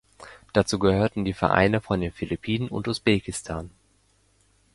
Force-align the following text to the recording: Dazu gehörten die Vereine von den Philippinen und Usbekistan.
Dazu 0.53 0.79
gehörten 0.79 1.25
die 1.25 1.33
Vereine 1.35 1.79
von 1.79 2.01
den 2.01 2.11
Philippinen 2.11 2.69
und 2.69 2.87
Usbekistan. 2.87 3.69